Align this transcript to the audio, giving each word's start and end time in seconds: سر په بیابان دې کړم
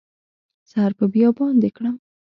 سر 0.71 0.91
په 0.99 1.05
بیابان 1.13 1.55
دې 1.61 1.69
کړم 1.77 1.95